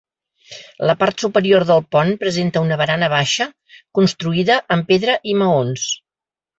La 0.89 0.95
part 1.01 1.23
superior 1.25 1.65
del 1.73 1.83
pont 1.97 2.09
presenta 2.25 2.65
una 2.69 2.79
barana 2.83 3.13
baixa 3.15 3.49
construïda 4.01 4.61
amb 4.77 4.93
pedra 4.93 5.21
i 5.35 5.41
maons. 5.45 5.91